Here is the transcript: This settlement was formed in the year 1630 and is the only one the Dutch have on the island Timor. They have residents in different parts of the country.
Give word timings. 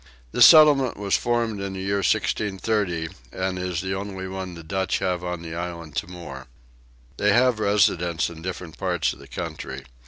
This 0.31 0.47
settlement 0.47 0.97
was 0.97 1.15
formed 1.15 1.61
in 1.61 1.73
the 1.73 1.79
year 1.79 1.97
1630 1.97 3.09
and 3.31 3.59
is 3.59 3.81
the 3.81 3.93
only 3.93 4.27
one 4.27 4.55
the 4.55 4.63
Dutch 4.63 4.97
have 4.97 5.23
on 5.23 5.43
the 5.43 5.53
island 5.53 5.95
Timor. 5.95 6.47
They 7.17 7.33
have 7.33 7.59
residents 7.59 8.27
in 8.27 8.41
different 8.41 8.79
parts 8.79 9.13
of 9.13 9.19
the 9.19 9.27
country. 9.27 9.83